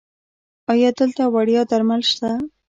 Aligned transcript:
ایا 0.71 0.89
دلته 0.99 1.23
وړیا 1.33 1.61
درمل 1.71 2.01
شته؟ 2.11 2.29